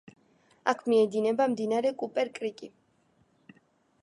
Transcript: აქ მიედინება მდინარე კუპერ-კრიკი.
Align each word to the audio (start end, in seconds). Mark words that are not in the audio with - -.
აქ 0.73 0.81
მიედინება 0.93 1.47
მდინარე 1.53 1.93
კუპერ-კრიკი. 2.01 2.73